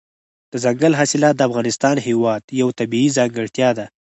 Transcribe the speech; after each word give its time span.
دځنګل 0.51 0.93
حاصلات 0.99 1.35
د 1.37 1.41
افغانستان 1.49 1.95
هېواد 2.07 2.41
یوه 2.59 2.71
طبیعي 2.79 3.09
ځانګړتیا 3.17 3.69
ده. 3.77 3.85